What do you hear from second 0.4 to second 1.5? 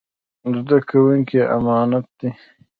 زده کوونکي يې